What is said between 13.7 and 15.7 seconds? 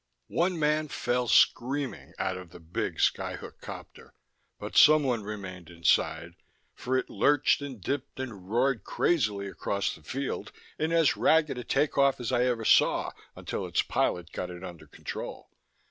pilot got it under control.